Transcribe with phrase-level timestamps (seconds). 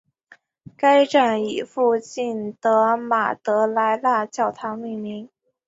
[0.75, 5.29] 该站以附近的马德莱娜教堂命名。